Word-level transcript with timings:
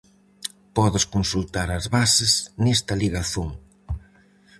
Podes 0.77 1.05
consultar 1.15 1.67
as 1.71 1.85
bases 1.95 2.31
nesta 2.63 2.93
ligazón. 3.01 3.49